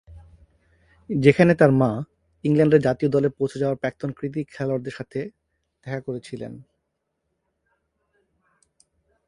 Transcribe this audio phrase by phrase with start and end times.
[1.09, 1.91] যেখানে তার মা,
[2.43, 5.19] ইংল্যান্ডের জাতীয় দলে পৌঁছে যাওয়া প্রাক্তন কৃতি খেলোয়াড়ের সাথে
[5.83, 6.53] দেখা করেছিলেন।